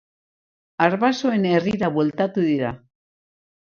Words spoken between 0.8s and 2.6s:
Arbasoen herrira bueltatu